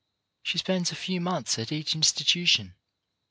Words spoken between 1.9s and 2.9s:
in stitution.